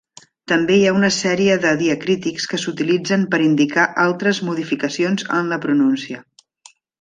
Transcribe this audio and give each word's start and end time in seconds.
També 0.51 0.75
hi 0.77 0.85
ha 0.85 0.93
una 0.99 1.09
sèrie 1.17 1.57
de 1.65 1.73
diacrítics 1.81 2.47
que 2.53 2.59
s'utilitzen 2.63 3.27
per 3.35 3.41
indicar 3.49 3.85
altres 4.07 4.41
modificacions 4.49 5.29
en 5.43 5.53
la 5.55 5.61
pronúncia. 5.67 6.25